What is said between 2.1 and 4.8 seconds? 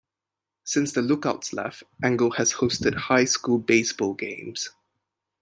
has hosted high school baseball games.